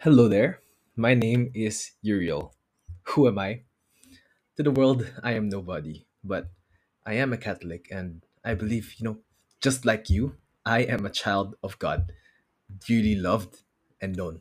[0.00, 0.62] Hello there.
[0.96, 2.54] My name is Uriel.
[3.12, 3.64] Who am I?
[4.56, 6.48] To the world, I am nobody, but
[7.04, 9.18] I am a Catholic and I believe, you know,
[9.60, 12.12] just like you, I am a child of God,
[12.88, 13.60] dearly loved
[14.00, 14.40] and known.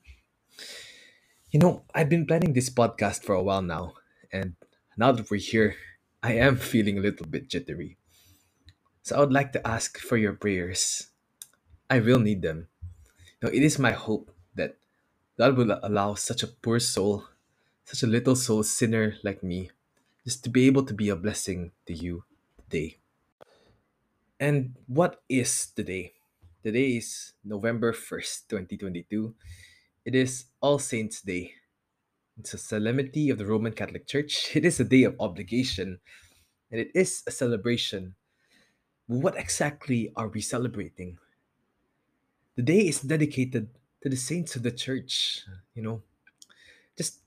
[1.52, 3.96] You know, I've been planning this podcast for a while now,
[4.32, 4.55] and
[4.96, 5.76] now that we're here,
[6.23, 7.98] I am feeling a little bit jittery.
[9.04, 11.10] So I would like to ask for your prayers.
[11.89, 12.70] I will need them.
[13.41, 14.32] You know, it is my hope
[15.40, 17.23] that will allow such a poor soul,
[17.86, 19.72] such a little soul sinner like me,
[20.26, 22.26] just to be able to be a blessing to you
[22.58, 22.98] today.
[24.38, 26.12] And what is today?
[26.62, 29.34] Today is November 1st, 2022.
[30.04, 31.54] It is All Saints' Day.
[32.38, 34.52] It's a solemnity of the Roman Catholic Church.
[34.58, 35.99] It is a day of obligation
[36.70, 38.16] and it is a celebration.
[39.08, 41.18] What exactly are we celebrating?
[42.58, 43.70] The day is dedicated
[44.02, 46.02] to the saints of the church, you know,
[46.98, 47.20] just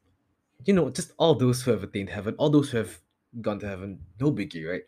[0.65, 3.01] you know, just all those who have attained heaven, all those who have
[3.41, 4.83] gone to heaven, no biggie, right?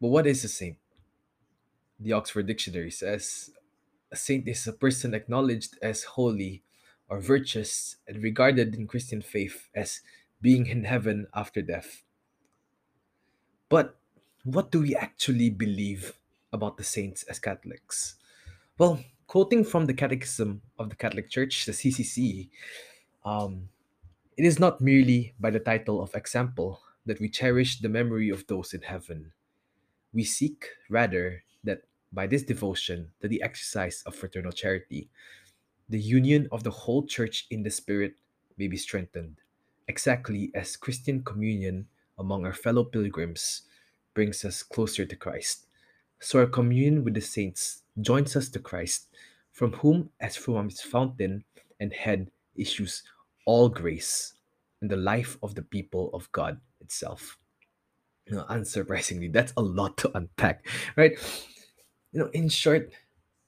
[0.00, 0.76] But what is a saint?
[1.98, 3.50] The Oxford Dictionary says
[4.12, 6.62] a saint is a person acknowledged as holy
[7.08, 10.00] or virtuous and regarded in Christian faith as
[10.40, 12.02] being in heaven after death.
[13.68, 13.96] But
[14.44, 16.12] what do we actually believe
[16.52, 18.16] about the saints as Catholics?
[18.78, 19.00] Well,
[19.36, 22.48] quoting from the Catechism of the Catholic Church, the CCC,
[23.22, 23.68] um,
[24.38, 28.46] it is not merely by the title of example that we cherish the memory of
[28.46, 29.32] those in heaven.
[30.14, 31.82] We seek, rather, that
[32.14, 35.10] by this devotion to the exercise of fraternal charity,
[35.86, 38.14] the union of the whole Church in the Spirit
[38.56, 39.36] may be strengthened,
[39.86, 43.68] exactly as Christian communion among our fellow pilgrims
[44.14, 45.66] brings us closer to Christ.
[46.20, 49.08] So our communion with the saints joins us to Christ,
[49.56, 51.42] from whom, as from his fountain
[51.80, 53.02] and head, issues
[53.46, 54.34] all grace
[54.82, 57.38] and the life of the people of God itself.
[58.26, 61.16] You know, unsurprisingly, that's a lot to unpack, right?
[62.12, 62.92] You know, in short,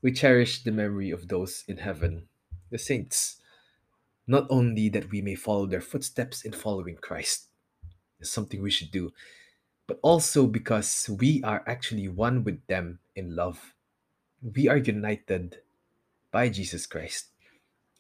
[0.01, 2.27] we cherish the memory of those in heaven,
[2.71, 3.43] the saints,
[4.27, 7.49] not only that we may follow their footsteps in following Christ,
[8.19, 9.13] is something we should do,
[9.87, 13.75] but also because we are actually one with them in love.
[14.41, 15.59] We are united
[16.31, 17.29] by Jesus Christ.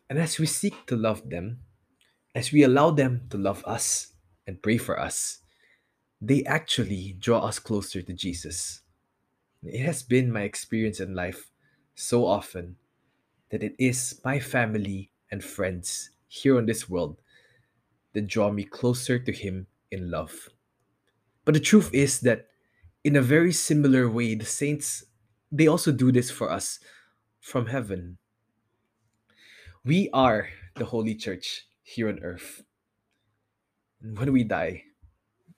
[0.09, 1.61] And as we seek to love them,
[2.34, 4.12] as we allow them to love us
[4.47, 5.39] and pray for us,
[6.21, 8.83] they actually draw us closer to Jesus.
[9.62, 11.50] It has been my experience in life
[11.94, 12.77] so often
[13.50, 17.21] that it is my family and friends here on this world
[18.12, 20.49] that draw me closer to Him in love.
[21.44, 22.47] But the truth is that
[23.05, 25.05] in a very similar way, the saints,
[25.50, 26.78] they also do this for us
[27.49, 28.19] from heaven.
[29.83, 32.63] We are the Holy Church here on earth.
[34.03, 34.85] When we die,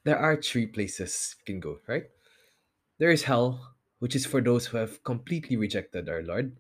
[0.05, 2.05] there are three places we can go, right?
[2.99, 6.57] There is hell, which is for those who have completely rejected our Lord.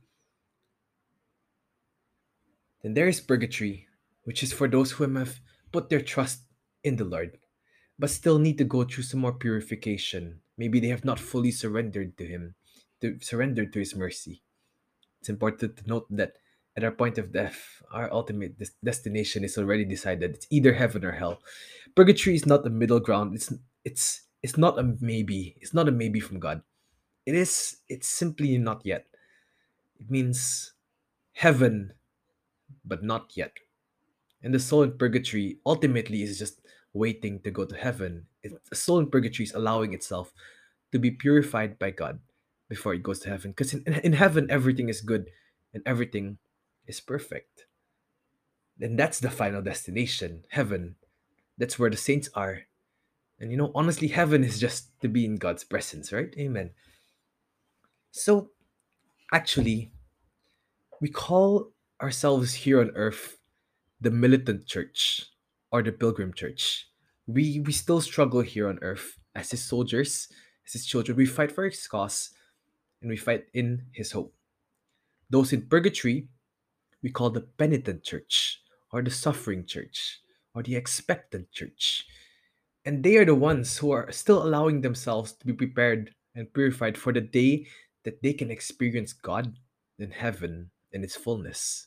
[2.82, 3.86] Then there is purgatory,
[4.24, 5.38] which is for those who have
[5.70, 6.42] put their trust
[6.82, 7.38] in the Lord,
[8.00, 10.40] but still need to go through some more purification.
[10.58, 12.56] Maybe they have not fully surrendered to Him,
[13.00, 14.42] to surrendered to His mercy.
[15.20, 16.36] It's important to note that
[16.76, 20.34] at our point of death, our ultimate des- destination is already decided.
[20.34, 21.42] It's either heaven or hell.
[21.94, 23.34] Purgatory is not a middle ground.
[23.34, 23.52] It's
[23.84, 25.56] it's it's not a maybe.
[25.60, 26.62] It's not a maybe from God.
[27.26, 29.06] It is it's simply not yet.
[29.98, 30.72] It means
[31.32, 31.92] heaven,
[32.84, 33.52] but not yet.
[34.42, 36.62] And the soul in purgatory ultimately is just
[36.94, 38.26] waiting to go to heaven.
[38.42, 40.32] It, the soul in purgatory is allowing itself
[40.92, 42.20] to be purified by God
[42.70, 43.50] before it goes to heaven.
[43.50, 45.28] Because in, in heaven, everything is good
[45.74, 46.38] and everything
[46.86, 47.66] is perfect.
[48.80, 50.94] And that's the final destination, heaven.
[51.58, 52.62] That's where the saints are.
[53.38, 56.32] And you know, honestly, heaven is just to be in God's presence, right?
[56.38, 56.70] Amen.
[58.12, 58.50] So,
[59.32, 59.92] actually,
[61.00, 63.38] we call ourselves here on earth
[64.00, 65.26] the militant church
[65.70, 66.88] or the pilgrim church.
[67.26, 70.28] We we still struggle here on earth as his soldiers,
[70.66, 71.16] as his children.
[71.16, 72.30] We fight for his cause
[73.00, 74.34] and we fight in his hope.
[75.28, 76.28] Those in purgatory,
[77.02, 78.60] we call the penitent church
[78.92, 80.20] or the suffering church
[80.54, 82.06] or the expectant church.
[82.84, 86.98] And they are the ones who are still allowing themselves to be prepared and purified
[86.98, 87.66] for the day
[88.04, 89.54] that they can experience God
[89.98, 91.86] in heaven in its fullness.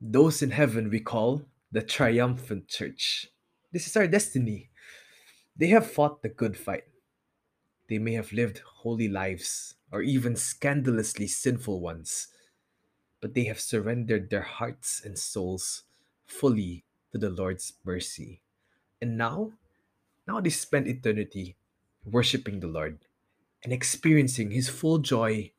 [0.00, 1.42] Those in heaven we call
[1.72, 3.26] the triumphant church.
[3.72, 4.70] This is our destiny.
[5.56, 6.84] They have fought the good fight.
[7.88, 12.28] They may have lived holy lives or even scandalously sinful ones,
[13.20, 15.84] but they have surrendered their hearts and souls
[16.26, 18.42] fully to the Lord's mercy.
[19.00, 19.52] And now,
[20.26, 21.56] now they spend eternity
[22.04, 22.98] worshiping the Lord
[23.62, 25.52] and experiencing His full joy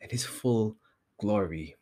[0.00, 0.76] and His full
[1.18, 1.76] glory.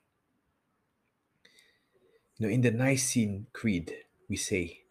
[2.39, 3.95] You know, in the Nicene Creed,
[4.29, 4.84] we say,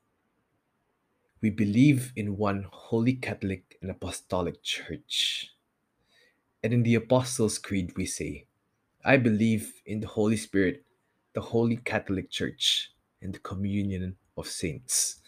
[1.44, 5.52] We believe in one holy Catholic and Apostolic Church.
[6.64, 8.46] And in the Apostles' Creed, we say,
[9.04, 10.86] I believe in the Holy Spirit,
[11.34, 15.20] the Holy Catholic Church, and the communion of saints.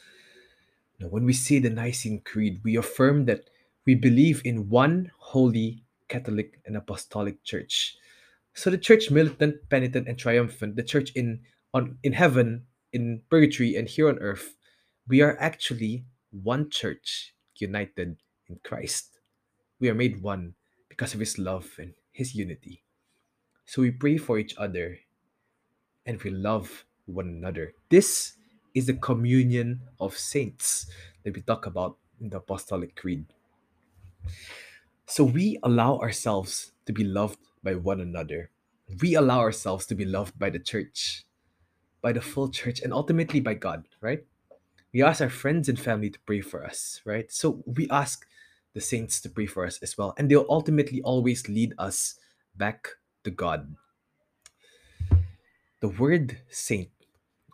[1.01, 3.49] Now, when we say the Nicene Creed, we affirm that
[3.85, 7.97] we believe in one holy Catholic and Apostolic Church.
[8.53, 11.41] So the church militant, penitent, and triumphant, the church in
[11.73, 12.63] on in heaven,
[12.93, 14.55] in purgatory, and here on earth,
[15.07, 18.17] we are actually one church united
[18.47, 19.19] in Christ.
[19.79, 20.55] We are made one
[20.89, 22.83] because of his love and his unity.
[23.65, 24.97] So we pray for each other
[26.05, 27.73] and we love one another.
[27.89, 28.33] This
[28.73, 30.87] is the communion of saints
[31.23, 33.25] that we talk about in the Apostolic Creed.
[35.05, 38.49] So we allow ourselves to be loved by one another.
[39.01, 41.25] We allow ourselves to be loved by the church,
[42.01, 44.23] by the full church, and ultimately by God, right?
[44.95, 47.29] We ask our friends and family to pray for us, right?
[47.29, 48.25] So we ask
[48.73, 52.17] the saints to pray for us as well, and they'll ultimately always lead us
[52.55, 52.87] back
[53.25, 53.75] to God.
[55.81, 56.91] The word saint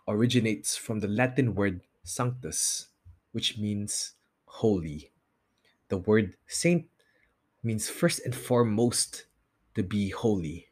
[0.07, 2.89] originates from the Latin word sanctus,
[3.31, 4.13] which means
[4.45, 5.09] holy.
[5.89, 6.85] The word saint
[7.63, 9.25] means first and foremost
[9.73, 10.67] to be holy.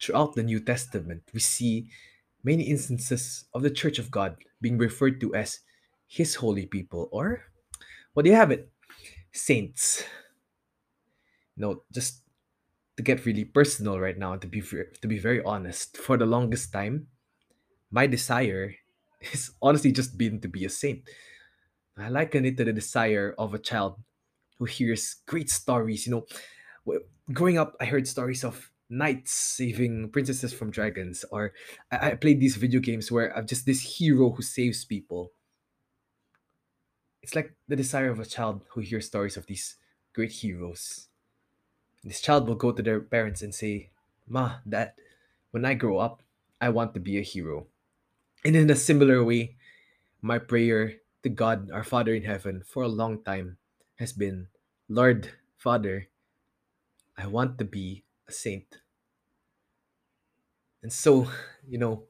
[0.00, 1.90] Throughout the New Testament, we see
[2.42, 5.60] many instances of the Church of God being referred to as
[6.14, 7.42] His holy people, or
[8.14, 8.70] what do you have it?
[9.32, 10.04] Saints.
[11.56, 12.22] No, just
[12.96, 16.72] to get really personal right now, to be to be very honest, for the longest
[16.72, 17.08] time,
[17.90, 18.74] my desire
[19.34, 21.02] is honestly just been to be a saint.
[21.98, 23.98] I liken it to the desire of a child
[24.58, 26.06] who hears great stories.
[26.06, 26.98] You know,
[27.32, 31.52] growing up, I heard stories of knights saving princesses from dragons, or
[31.90, 35.32] I, I played these video games where I'm just this hero who saves people.
[37.24, 39.76] It's like the desire of a child who hears stories of these
[40.12, 41.08] great heroes.
[42.04, 43.88] This child will go to their parents and say,
[44.28, 44.92] Ma, Dad,
[45.50, 46.20] when I grow up,
[46.60, 47.64] I want to be a hero.
[48.44, 49.56] And in a similar way,
[50.20, 53.56] my prayer to God, our Father in heaven, for a long time
[53.96, 54.48] has been
[54.86, 56.12] Lord, Father,
[57.16, 58.84] I want to be a saint.
[60.82, 61.32] And so,
[61.66, 62.04] you know,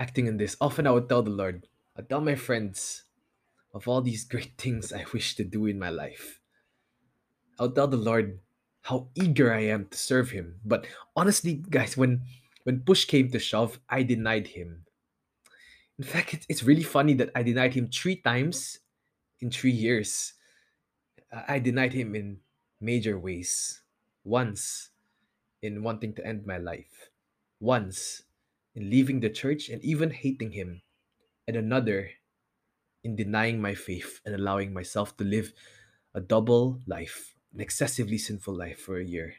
[0.00, 3.04] acting in this, often I would tell the Lord, I'd tell my friends
[3.74, 6.40] of all these great things I wish to do in my life.
[7.58, 8.38] I'll tell the Lord
[8.82, 10.60] how eager I am to serve him.
[10.64, 10.86] But
[11.16, 12.22] honestly, guys, when
[12.64, 14.86] when push came to shove, I denied him.
[15.98, 18.80] In fact, it's, it's really funny that I denied him three times
[19.40, 20.32] in three years.
[21.30, 22.40] Uh, I denied him in
[22.80, 23.82] major ways.
[24.24, 24.90] Once
[25.60, 27.10] in wanting to end my life,
[27.60, 28.22] once
[28.74, 30.80] in leaving the church and even hating him,
[31.46, 32.10] and another
[33.04, 35.52] in denying my faith and allowing myself to live
[36.14, 39.34] a double life, an excessively sinful life for a year.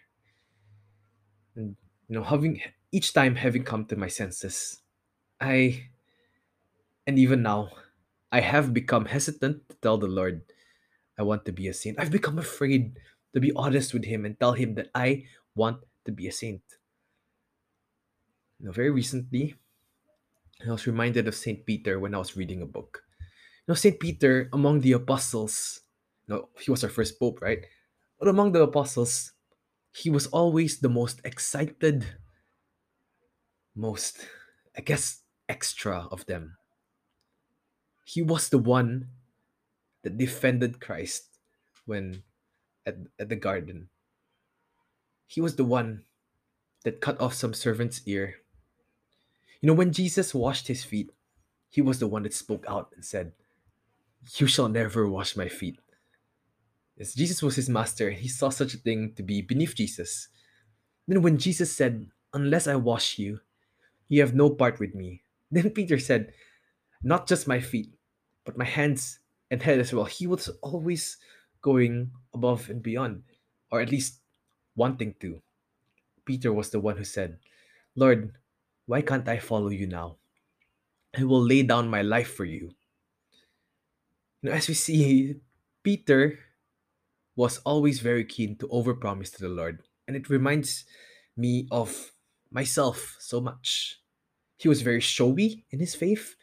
[1.55, 1.75] And
[2.07, 4.81] you know, having each time having come to my senses,
[5.41, 5.89] I
[7.07, 7.71] and even now,
[8.31, 10.41] I have become hesitant to tell the Lord
[11.17, 11.99] I want to be a saint.
[11.99, 12.99] I've become afraid
[13.33, 16.61] to be honest with him and tell him that I want to be a saint.
[18.59, 19.55] You know, very recently,
[20.65, 23.04] I was reminded of Saint Peter when I was reading a book.
[23.67, 25.81] Know, Saint Peter among the apostles,
[26.27, 27.65] know, he was our first pope, right?
[28.19, 29.33] But among the apostles,
[29.91, 32.05] he was always the most excited,
[33.75, 34.19] most,
[34.77, 36.57] I guess, extra of them.
[38.05, 39.09] He was the one
[40.03, 41.39] that defended Christ
[41.85, 42.21] when
[42.85, 43.89] at, at the garden.
[45.25, 46.03] He was the one
[46.83, 48.35] that cut off some servant's ear.
[49.59, 51.09] You know, when Jesus washed his feet,
[51.69, 53.33] he was the one that spoke out and said,
[54.33, 55.79] You shall never wash my feet.
[56.97, 60.29] Yes, Jesus was his master, and he saw such a thing to be beneath Jesus.
[61.07, 63.39] Then, when Jesus said, Unless I wash you,
[64.09, 66.33] you have no part with me, then Peter said,
[67.03, 67.93] Not just my feet,
[68.45, 69.19] but my hands
[69.51, 70.05] and head as well.
[70.05, 71.17] He was always
[71.61, 73.23] going above and beyond,
[73.71, 74.19] or at least
[74.75, 75.41] wanting to.
[76.25, 77.37] Peter was the one who said,
[77.95, 78.33] Lord,
[78.85, 80.17] why can't I follow you now?
[81.17, 82.71] I will lay down my life for you.
[84.45, 85.33] Now, as we see,
[85.81, 86.37] Peter
[87.35, 89.81] was always very keen to overpromise to the Lord.
[90.07, 90.85] And it reminds
[91.35, 92.11] me of
[92.51, 94.01] myself so much.
[94.57, 96.35] He was very showy in his faith,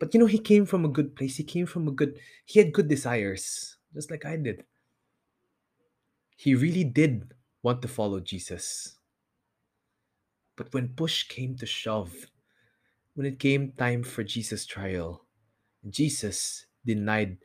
[0.00, 1.36] but you know, he came from a good place.
[1.36, 4.64] He came from a good, he had good desires, just like I did.
[6.36, 8.98] He really did want to follow Jesus.
[10.56, 12.12] But when push came to shove,
[13.14, 15.24] when it came time for Jesus' trial,
[15.88, 17.38] Jesus denied,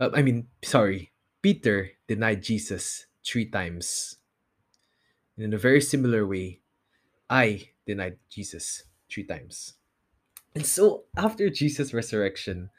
[0.00, 4.16] uh, I mean, sorry, Peter denied Jesus three times.
[5.36, 6.60] And in a very similar way,
[7.28, 9.74] I denied Jesus three times.
[10.54, 12.70] And so after Jesus' resurrection,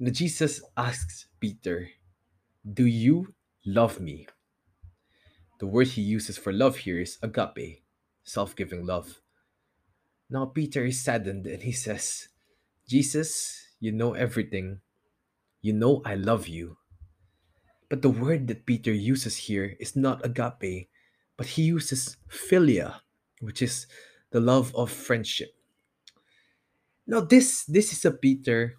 [0.00, 1.90] Jesus asks Peter,
[2.64, 3.34] Do you
[3.66, 4.26] love me?
[5.58, 7.82] The word he uses for love here is agape,
[8.24, 9.20] self giving love.
[10.30, 12.28] Now Peter is saddened and he says,
[12.86, 14.80] Jesus, you know everything.
[15.62, 16.78] You know I love you.
[17.88, 20.90] But the word that Peter uses here is not agape,
[21.36, 23.00] but he uses philia,
[23.40, 23.86] which is
[24.30, 25.54] the love of friendship.
[27.06, 28.76] Now this this is a Peter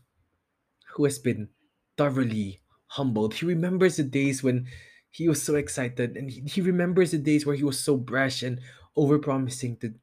[0.93, 1.49] who has been
[1.97, 2.61] thoroughly
[2.93, 3.33] humbled.
[3.35, 4.67] He remembers the days when
[5.09, 8.43] he was so excited and he, he remembers the days where he was so brash
[8.43, 8.61] and
[8.95, 9.93] overpromising to,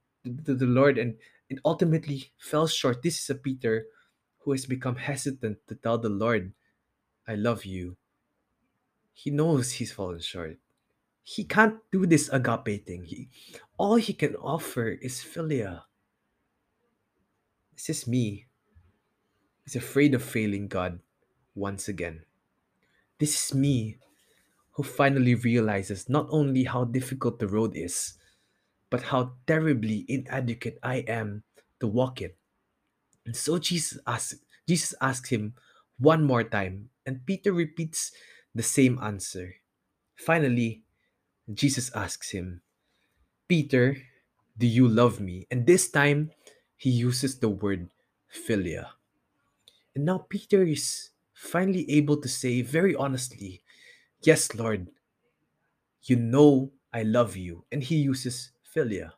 [0.45, 1.15] to the Lord and,
[1.49, 3.03] and ultimately fell short.
[3.03, 3.87] This is a Peter
[4.47, 6.53] who has become hesitant to tell the Lord,
[7.27, 7.97] I love you.
[9.13, 10.59] He knows he's fallen short.
[11.25, 13.03] He can't do this agape thing.
[13.03, 13.29] He,
[13.77, 15.83] all he can offer is philia.
[17.75, 18.47] This is me.
[19.65, 21.01] He's afraid of failing God
[21.57, 22.23] once again.
[23.19, 23.99] This is me
[24.79, 28.15] who finally realizes not only how difficult the road is,
[28.91, 31.43] but how terribly inadequate I am
[31.81, 32.39] to walk it.
[33.27, 35.55] And so Jesus asks, Jesus asks him
[35.99, 38.13] one more time, and Peter repeats
[38.55, 39.55] the same answer.
[40.17, 40.83] Finally,
[41.53, 42.63] Jesus asks him,
[43.49, 43.99] Peter,
[44.57, 45.47] do you love me?
[45.51, 46.31] And this time,
[46.77, 47.91] he uses the word
[48.33, 48.97] philia.
[49.95, 53.63] And now Peter is finally able to say very honestly,
[54.23, 54.89] Yes, Lord,
[56.03, 57.65] you know I love you.
[57.71, 59.13] And he uses philia.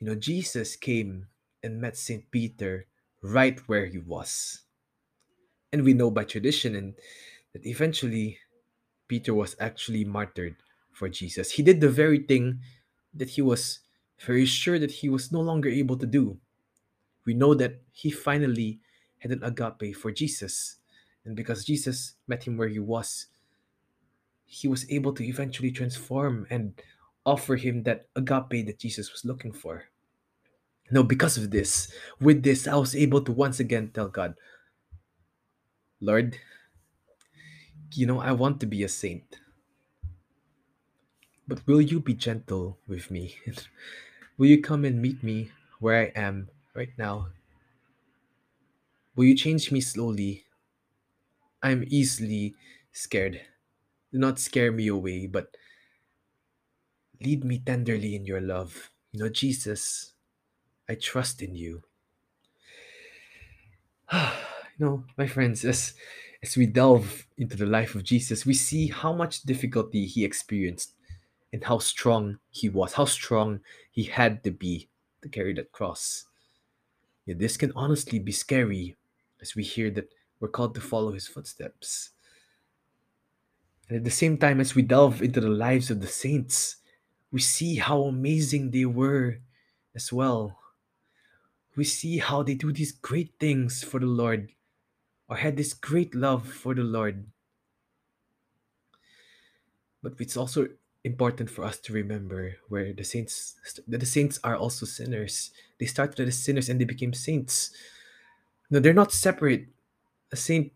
[0.00, 1.28] You know, Jesus came
[1.62, 2.30] and met St.
[2.30, 2.86] Peter
[3.24, 4.60] right where he was.
[5.72, 6.94] And we know by tradition and
[7.54, 8.38] that eventually
[9.08, 10.56] Peter was actually martyred
[10.92, 11.52] for Jesus.
[11.52, 12.60] He did the very thing
[13.14, 13.80] that he was
[14.20, 16.38] very sure that he was no longer able to do.
[17.24, 18.80] We know that he finally
[19.18, 20.76] had an agape for Jesus.
[21.24, 23.26] And because Jesus met him where he was,
[24.44, 26.74] he was able to eventually transform and
[27.24, 29.84] offer him that agape that Jesus was looking for.
[30.90, 34.34] No, because of this, with this, I was able to once again tell God,
[36.00, 36.38] Lord,
[37.94, 39.40] you know, I want to be a saint.
[41.48, 43.36] But will you be gentle with me?
[44.38, 47.28] will you come and meet me where I am right now?
[49.16, 50.44] Will you change me slowly?
[51.64, 52.54] I'm easily
[52.92, 53.40] scared.
[54.12, 55.56] Do not scare me away, but
[57.20, 58.90] lead me tenderly in your love.
[59.12, 60.13] You know, Jesus,
[60.88, 61.82] I trust in you.
[64.12, 64.18] you
[64.78, 65.94] know, my friends, as
[66.42, 70.92] as we delve into the life of Jesus, we see how much difficulty he experienced
[71.54, 73.60] and how strong he was, how strong
[73.90, 74.88] he had to be
[75.22, 76.26] to carry that cross.
[77.24, 78.96] Yeah, this can honestly be scary
[79.40, 82.10] as we hear that we're called to follow his footsteps.
[83.88, 86.76] And at the same time, as we delve into the lives of the saints,
[87.32, 89.38] we see how amazing they were
[89.94, 90.58] as well.
[91.76, 94.52] We see how they do these great things for the Lord
[95.28, 97.26] or had this great love for the Lord.
[100.02, 100.68] But it's also
[101.02, 103.56] important for us to remember where the saints
[103.88, 105.50] that the saints are also sinners.
[105.78, 107.70] They started as sinners and they became saints.
[108.70, 109.68] No, they're not separate.
[110.32, 110.72] A saint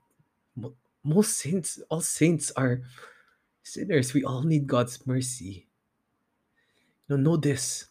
[1.05, 2.83] most saints, all saints are
[3.63, 4.13] sinners.
[4.13, 5.67] We all need God's mercy.
[7.09, 7.87] Now know this.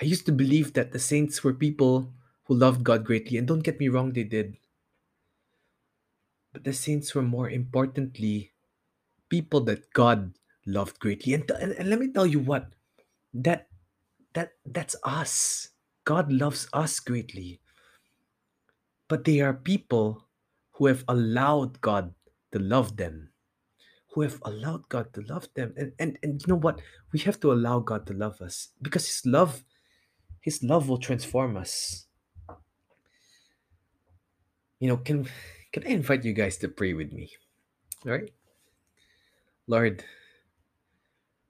[0.00, 2.12] I used to believe that the saints were people
[2.44, 4.56] who loved God greatly, and don't get me wrong, they did.
[6.52, 8.52] But the saints were more importantly
[9.28, 10.32] people that God
[10.66, 11.34] loved greatly.
[11.34, 12.72] And, and, and let me tell you what,
[13.34, 13.68] that
[14.34, 15.70] that that's us.
[16.04, 17.60] God loves us greatly.
[19.08, 20.26] But they are people
[20.72, 22.14] who have allowed God
[22.52, 23.30] to love them.
[24.12, 25.74] Who have allowed God to love them.
[25.76, 26.80] And and, and you know what?
[27.12, 29.64] We have to allow God to love us because his love
[30.46, 32.06] his love will transform us.
[34.78, 35.26] You know, can
[35.72, 37.32] can I invite you guys to pray with me?
[38.06, 38.30] All right?
[39.66, 40.04] Lord,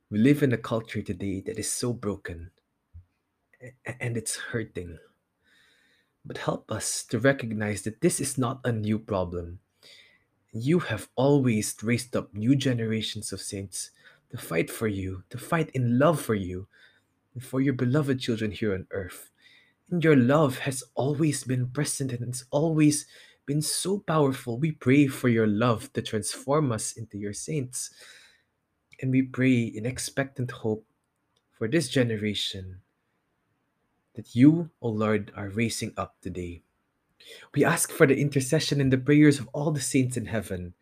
[0.09, 2.50] we live in a culture today that is so broken.
[4.00, 4.99] and it's hurting.
[6.25, 9.61] But help us to recognize that this is not a new problem.
[10.53, 13.91] You have always raised up new generations of saints
[14.31, 16.69] to fight for you, to fight in love for you,
[17.37, 19.31] and for your beloved children here on earth.
[19.90, 23.07] And your love has always been present and it's always
[23.45, 24.59] been so powerful.
[24.59, 27.90] We pray for your love to transform us into your saints.
[29.02, 30.87] And we pray in expectant hope
[31.52, 32.81] for this generation
[34.14, 36.62] that you, O Lord, are raising up today.
[37.55, 40.73] We ask for the intercession and the prayers of all the saints in heaven.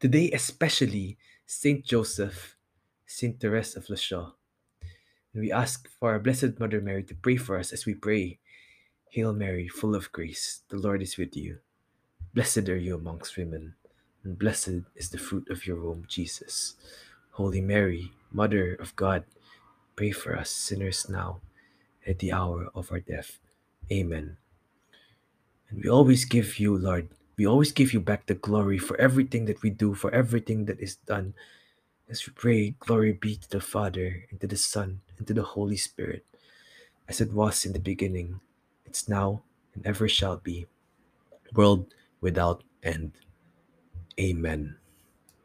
[0.00, 2.56] Today, especially Saint Joseph,
[3.04, 4.32] Saint Therese of Lisieux.
[5.34, 8.38] And we ask for our Blessed Mother Mary to pray for us as we pray.
[9.10, 11.58] Hail Mary, full of grace, the Lord is with you.
[12.32, 13.74] Blessed are you amongst women,
[14.22, 16.74] and blessed is the fruit of your womb, Jesus.
[17.32, 19.24] Holy Mary, Mother of God,
[19.96, 21.40] pray for us sinners now
[22.06, 23.38] at the hour of our death.
[23.90, 24.36] Amen.
[25.68, 29.46] And we always give you, Lord, we always give you back the glory for everything
[29.46, 31.34] that we do, for everything that is done.
[32.08, 35.42] As we pray, glory be to the Father, and to the Son, and to the
[35.42, 36.24] Holy Spirit,
[37.08, 38.40] as it was in the beginning,
[38.86, 39.42] it's now,
[39.74, 40.66] and ever shall be,
[41.54, 43.12] world without end.
[44.18, 44.76] Amen.